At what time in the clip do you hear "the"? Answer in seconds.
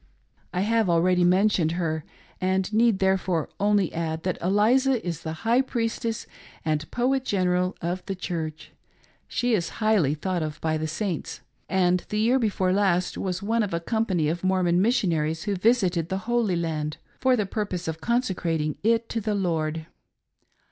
5.21-5.45, 8.07-8.15, 10.79-10.87, 12.09-12.17, 16.09-16.17, 17.35-17.45, 19.21-19.35